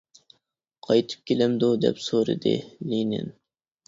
[0.87, 2.55] قايتىپ كېلەمدۇ؟- دەپ سورىدى
[2.93, 3.31] لېنىن.